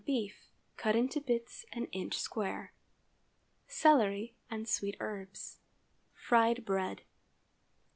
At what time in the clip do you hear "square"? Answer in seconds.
2.17-2.73